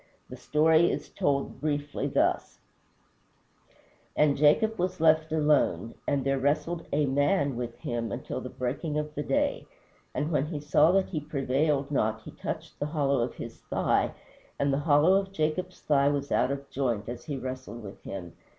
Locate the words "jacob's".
15.33-15.79